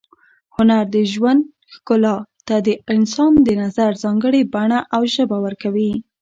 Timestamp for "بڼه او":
4.53-5.01